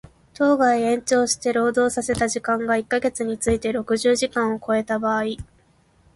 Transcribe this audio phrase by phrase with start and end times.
[0.33, 5.25] 当該延長して労働させた時間が一箇月について六十時間を超えた場合